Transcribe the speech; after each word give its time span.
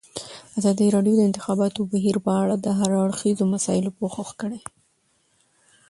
ازادي 0.59 0.87
راډیو 0.95 1.13
د 1.17 1.19
د 1.19 1.27
انتخاباتو 1.29 1.89
بهیر 1.91 2.17
په 2.25 2.31
اړه 2.41 2.55
د 2.59 2.67
هر 2.79 2.89
اړخیزو 3.03 3.43
مسایلو 3.53 3.95
پوښښ 3.99 4.29
کړی. 4.41 4.59